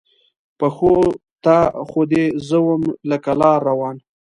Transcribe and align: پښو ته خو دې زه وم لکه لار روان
پښو 0.59 0.95
ته 1.43 1.57
خو 1.89 2.01
دې 2.11 2.25
زه 2.47 2.57
وم 2.67 2.83
لکه 3.09 3.31
لار 3.39 3.59
روان 3.69 3.95